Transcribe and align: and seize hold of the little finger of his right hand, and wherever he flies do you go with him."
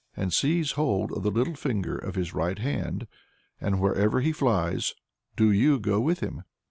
and 0.17 0.33
seize 0.33 0.71
hold 0.71 1.11
of 1.11 1.21
the 1.21 1.29
little 1.29 1.53
finger 1.53 1.95
of 1.95 2.15
his 2.15 2.33
right 2.33 2.57
hand, 2.57 3.05
and 3.59 3.79
wherever 3.79 4.19
he 4.19 4.31
flies 4.31 4.95
do 5.35 5.51
you 5.51 5.77
go 5.79 5.99
with 6.01 6.21
him." 6.21 6.41